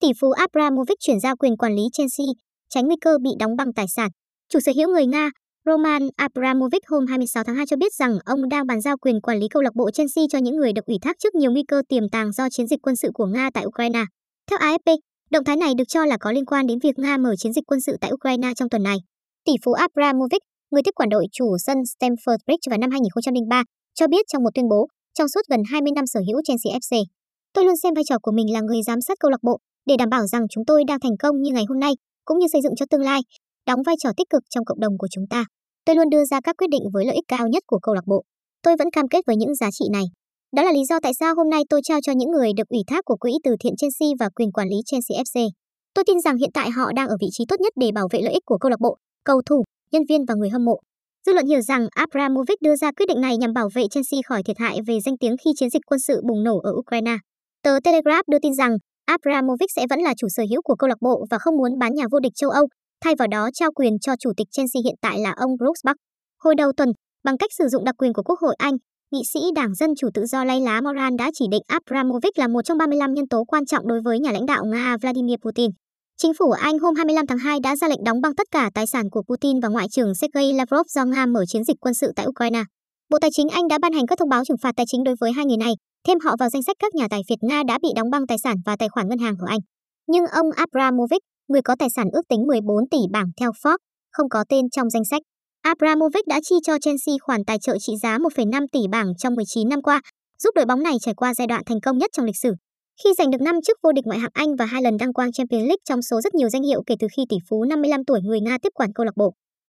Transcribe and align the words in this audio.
Tỷ 0.00 0.08
phú 0.20 0.30
Abramovich 0.30 0.98
chuyển 1.00 1.20
giao 1.20 1.36
quyền 1.36 1.56
quản 1.56 1.74
lý 1.74 1.82
Chelsea, 1.92 2.26
tránh 2.68 2.86
nguy 2.86 2.96
cơ 3.00 3.18
bị 3.22 3.30
đóng 3.38 3.56
băng 3.56 3.72
tài 3.72 3.86
sản. 3.88 4.10
Chủ 4.48 4.60
sở 4.60 4.72
hữu 4.76 4.88
người 4.88 5.06
Nga, 5.06 5.30
Roman 5.66 6.08
Abramovich 6.16 6.82
hôm 6.86 7.06
26 7.06 7.44
tháng 7.44 7.56
2 7.56 7.66
cho 7.66 7.76
biết 7.76 7.92
rằng 7.94 8.18
ông 8.24 8.48
đang 8.48 8.66
bàn 8.66 8.80
giao 8.80 8.96
quyền 8.96 9.20
quản 9.20 9.38
lý 9.38 9.46
câu 9.50 9.62
lạc 9.62 9.74
bộ 9.74 9.90
Chelsea 9.90 10.24
cho 10.30 10.38
những 10.38 10.56
người 10.56 10.72
được 10.72 10.86
ủy 10.86 10.96
thác 11.02 11.16
trước 11.18 11.34
nhiều 11.34 11.50
nguy 11.52 11.62
cơ 11.68 11.82
tiềm 11.88 12.08
tàng 12.12 12.32
do 12.32 12.48
chiến 12.50 12.66
dịch 12.66 12.82
quân 12.82 12.96
sự 12.96 13.10
của 13.14 13.26
Nga 13.26 13.50
tại 13.54 13.66
Ukraine. 13.66 14.04
Theo 14.50 14.58
AFP, 14.58 14.98
động 15.30 15.44
thái 15.44 15.56
này 15.56 15.72
được 15.78 15.84
cho 15.88 16.04
là 16.04 16.16
có 16.20 16.32
liên 16.32 16.46
quan 16.46 16.66
đến 16.66 16.78
việc 16.82 16.98
Nga 16.98 17.16
mở 17.16 17.36
chiến 17.36 17.52
dịch 17.52 17.64
quân 17.66 17.80
sự 17.80 17.96
tại 18.00 18.12
Ukraine 18.12 18.48
trong 18.56 18.68
tuần 18.68 18.82
này. 18.82 18.96
Tỷ 19.44 19.52
phú 19.64 19.72
Abramovich, 19.72 20.42
người 20.70 20.82
tiếp 20.82 20.94
quản 20.94 21.08
đội 21.08 21.26
chủ 21.32 21.56
sân 21.58 21.78
Stamford 21.78 22.38
Bridge 22.46 22.70
vào 22.70 22.78
năm 22.78 22.90
2003, 22.90 23.62
cho 23.94 24.06
biết 24.06 24.26
trong 24.32 24.42
một 24.42 24.50
tuyên 24.54 24.68
bố, 24.68 24.88
trong 25.14 25.28
suốt 25.28 25.40
gần 25.50 25.60
20 25.70 25.92
năm 25.94 26.06
sở 26.06 26.20
hữu 26.20 26.40
Chelsea 26.44 26.78
FC, 26.78 27.04
tôi 27.52 27.64
luôn 27.64 27.76
xem 27.82 27.94
vai 27.94 28.04
trò 28.08 28.16
của 28.22 28.32
mình 28.32 28.52
là 28.52 28.60
người 28.60 28.82
giám 28.86 29.00
sát 29.00 29.18
câu 29.20 29.30
lạc 29.30 29.42
bộ 29.42 29.58
để 29.88 29.96
đảm 29.96 30.08
bảo 30.08 30.26
rằng 30.26 30.42
chúng 30.50 30.64
tôi 30.64 30.84
đang 30.84 31.00
thành 31.00 31.16
công 31.22 31.42
như 31.42 31.52
ngày 31.52 31.64
hôm 31.68 31.80
nay, 31.80 31.92
cũng 32.24 32.38
như 32.38 32.46
xây 32.52 32.62
dựng 32.62 32.76
cho 32.76 32.86
tương 32.90 33.02
lai, 33.02 33.20
đóng 33.66 33.82
vai 33.86 33.94
trò 34.02 34.10
tích 34.16 34.30
cực 34.30 34.42
trong 34.50 34.64
cộng 34.64 34.80
đồng 34.80 34.98
của 34.98 35.08
chúng 35.10 35.24
ta. 35.30 35.44
Tôi 35.84 35.96
luôn 35.96 36.10
đưa 36.10 36.24
ra 36.24 36.40
các 36.44 36.56
quyết 36.56 36.70
định 36.70 36.82
với 36.92 37.04
lợi 37.06 37.14
ích 37.14 37.24
cao 37.28 37.48
nhất 37.48 37.62
của 37.66 37.78
câu 37.82 37.94
lạc 37.94 38.06
bộ. 38.06 38.24
Tôi 38.62 38.76
vẫn 38.78 38.90
cam 38.90 39.08
kết 39.08 39.20
với 39.26 39.36
những 39.36 39.54
giá 39.54 39.68
trị 39.72 39.84
này. 39.92 40.04
Đó 40.56 40.62
là 40.62 40.72
lý 40.72 40.84
do 40.88 41.00
tại 41.02 41.12
sao 41.20 41.34
hôm 41.34 41.50
nay 41.50 41.62
tôi 41.70 41.80
trao 41.84 42.00
cho 42.02 42.12
những 42.12 42.30
người 42.30 42.50
được 42.56 42.68
ủy 42.68 42.80
thác 42.86 43.04
của 43.04 43.16
quỹ 43.16 43.32
từ 43.44 43.56
thiện 43.60 43.76
Chelsea 43.76 44.08
và 44.20 44.28
quyền 44.28 44.52
quản 44.52 44.68
lý 44.68 44.76
Chelsea 44.86 45.22
FC. 45.22 45.48
Tôi 45.94 46.04
tin 46.04 46.20
rằng 46.20 46.36
hiện 46.36 46.50
tại 46.54 46.70
họ 46.70 46.92
đang 46.96 47.08
ở 47.08 47.16
vị 47.20 47.26
trí 47.30 47.44
tốt 47.48 47.60
nhất 47.60 47.72
để 47.76 47.90
bảo 47.94 48.08
vệ 48.10 48.20
lợi 48.22 48.32
ích 48.32 48.42
của 48.46 48.58
câu 48.58 48.70
lạc 48.70 48.80
bộ, 48.80 48.96
cầu 49.24 49.42
thủ, 49.46 49.64
nhân 49.92 50.02
viên 50.08 50.24
và 50.28 50.34
người 50.34 50.48
hâm 50.50 50.64
mộ. 50.64 50.80
Dư 51.26 51.32
luận 51.32 51.46
hiểu 51.46 51.60
rằng 51.60 51.86
Abramovich 51.90 52.62
đưa 52.62 52.76
ra 52.76 52.92
quyết 52.92 53.06
định 53.08 53.20
này 53.20 53.36
nhằm 53.36 53.52
bảo 53.52 53.68
vệ 53.74 53.82
Chelsea 53.90 54.20
khỏi 54.26 54.42
thiệt 54.42 54.58
hại 54.58 54.78
về 54.86 54.98
danh 55.04 55.18
tiếng 55.18 55.36
khi 55.44 55.50
chiến 55.56 55.70
dịch 55.70 55.82
quân 55.86 56.00
sự 56.00 56.20
bùng 56.28 56.44
nổ 56.44 56.58
ở 56.58 56.72
Ukraine. 56.72 57.16
Tờ 57.62 57.78
Telegraph 57.84 58.28
đưa 58.28 58.38
tin 58.38 58.54
rằng 58.54 58.76
Abramovich 59.08 59.70
sẽ 59.76 59.86
vẫn 59.90 60.00
là 60.00 60.14
chủ 60.16 60.26
sở 60.36 60.42
hữu 60.50 60.62
của 60.62 60.74
câu 60.74 60.88
lạc 60.88 60.98
bộ 61.00 61.24
và 61.30 61.38
không 61.38 61.56
muốn 61.56 61.78
bán 61.78 61.94
nhà 61.94 62.04
vô 62.10 62.20
địch 62.20 62.32
châu 62.34 62.50
Âu, 62.50 62.66
thay 63.04 63.14
vào 63.18 63.28
đó 63.28 63.48
trao 63.54 63.70
quyền 63.72 63.98
cho 63.98 64.12
chủ 64.18 64.30
tịch 64.36 64.46
Chelsea 64.50 64.80
hiện 64.84 64.94
tại 65.02 65.18
là 65.18 65.34
ông 65.36 65.50
Brooks 65.58 65.80
Buck. 65.86 65.96
Hồi 66.44 66.54
đầu 66.54 66.72
tuần, 66.76 66.88
bằng 67.24 67.38
cách 67.38 67.50
sử 67.58 67.68
dụng 67.68 67.84
đặc 67.84 67.94
quyền 67.98 68.12
của 68.12 68.22
Quốc 68.22 68.38
hội 68.40 68.54
Anh, 68.58 68.74
nghị 69.12 69.22
sĩ 69.32 69.40
Đảng 69.54 69.74
Dân 69.74 69.90
Chủ 69.98 70.08
Tự 70.14 70.26
do 70.26 70.44
Lay 70.44 70.60
Lá 70.60 70.80
Moran 70.80 71.16
đã 71.16 71.30
chỉ 71.34 71.44
định 71.50 71.62
Abramovich 71.66 72.38
là 72.38 72.48
một 72.48 72.62
trong 72.64 72.78
35 72.78 73.14
nhân 73.14 73.28
tố 73.28 73.44
quan 73.44 73.66
trọng 73.66 73.88
đối 73.88 74.00
với 74.04 74.18
nhà 74.18 74.32
lãnh 74.32 74.46
đạo 74.46 74.64
Nga 74.64 74.96
Vladimir 75.02 75.36
Putin. 75.44 75.70
Chính 76.16 76.32
phủ 76.38 76.50
Anh 76.50 76.78
hôm 76.78 76.94
25 76.94 77.26
tháng 77.26 77.38
2 77.38 77.58
đã 77.62 77.76
ra 77.76 77.88
lệnh 77.88 78.04
đóng 78.04 78.20
băng 78.20 78.34
tất 78.34 78.46
cả 78.50 78.70
tài 78.74 78.86
sản 78.86 79.10
của 79.10 79.22
Putin 79.22 79.60
và 79.60 79.68
Ngoại 79.68 79.86
trưởng 79.90 80.14
Sergei 80.14 80.52
Lavrov 80.52 80.86
do 80.88 81.04
Nga 81.04 81.26
mở 81.26 81.44
chiến 81.46 81.64
dịch 81.64 81.76
quân 81.80 81.94
sự 81.94 82.12
tại 82.16 82.26
Ukraine. 82.26 82.62
Bộ 83.10 83.18
Tài 83.20 83.30
chính 83.32 83.48
Anh 83.48 83.68
đã 83.68 83.78
ban 83.82 83.92
hành 83.92 84.06
các 84.06 84.18
thông 84.18 84.28
báo 84.28 84.44
trừng 84.44 84.58
phạt 84.62 84.72
tài 84.76 84.86
chính 84.88 85.04
đối 85.04 85.14
với 85.20 85.32
hai 85.32 85.44
người 85.46 85.56
này, 85.56 85.72
thêm 86.06 86.18
họ 86.24 86.36
vào 86.38 86.48
danh 86.50 86.62
sách 86.62 86.76
các 86.78 86.94
nhà 86.94 87.06
tài 87.10 87.20
phiệt 87.28 87.38
Nga 87.42 87.62
đã 87.68 87.78
bị 87.82 87.88
đóng 87.96 88.10
băng 88.10 88.26
tài 88.26 88.38
sản 88.38 88.56
và 88.66 88.76
tài 88.76 88.88
khoản 88.88 89.08
ngân 89.08 89.18
hàng 89.18 89.36
của 89.40 89.46
Anh. 89.46 89.60
Nhưng 90.06 90.26
ông 90.26 90.46
Abramovich, 90.56 91.22
người 91.48 91.62
có 91.62 91.76
tài 91.78 91.88
sản 91.96 92.06
ước 92.12 92.22
tính 92.28 92.46
14 92.46 92.88
tỷ 92.90 92.98
bảng 93.12 93.30
theo 93.40 93.50
Forbes, 93.50 93.78
không 94.12 94.28
có 94.28 94.44
tên 94.48 94.70
trong 94.70 94.90
danh 94.90 95.04
sách. 95.04 95.22
Abramovich 95.62 96.26
đã 96.26 96.40
chi 96.42 96.56
cho 96.62 96.78
Chelsea 96.78 97.14
khoản 97.20 97.44
tài 97.44 97.58
trợ 97.58 97.78
trị 97.78 97.92
giá 98.02 98.18
1,5 98.18 98.66
tỷ 98.72 98.80
bảng 98.90 99.06
trong 99.18 99.34
19 99.34 99.68
năm 99.68 99.82
qua, 99.82 100.00
giúp 100.42 100.50
đội 100.54 100.64
bóng 100.64 100.82
này 100.82 100.94
trải 101.00 101.14
qua 101.14 101.34
giai 101.34 101.46
đoạn 101.46 101.62
thành 101.66 101.80
công 101.80 101.98
nhất 101.98 102.10
trong 102.12 102.26
lịch 102.26 102.36
sử. 102.36 102.52
Khi 103.04 103.10
giành 103.18 103.30
được 103.30 103.40
5 103.40 103.54
chức 103.66 103.78
vô 103.82 103.92
địch 103.92 104.06
ngoại 104.06 104.18
hạng 104.18 104.30
Anh 104.34 104.56
và 104.58 104.64
hai 104.64 104.82
lần 104.82 104.96
đăng 104.96 105.12
quang 105.12 105.32
Champions 105.32 105.62
League 105.62 105.82
trong 105.88 106.02
số 106.02 106.20
rất 106.20 106.34
nhiều 106.34 106.48
danh 106.48 106.62
hiệu 106.62 106.82
kể 106.86 106.94
từ 106.98 107.06
khi 107.16 107.22
tỷ 107.28 107.36
phú 107.48 107.64
55 107.64 108.04
tuổi 108.04 108.20
người 108.22 108.40
Nga 108.40 108.58
tiếp 108.62 108.72
quản 108.74 108.92
câu 108.92 109.04
lạc 109.04 109.16
bộ. 109.16 109.34